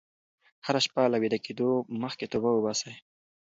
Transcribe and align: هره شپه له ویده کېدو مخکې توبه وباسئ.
هره 0.65 0.79
شپه 0.85 1.01
له 1.11 1.17
ویده 1.21 1.39
کېدو 1.45 1.69
مخکې 2.03 2.25
توبه 2.31 2.49
وباسئ. 2.53 2.93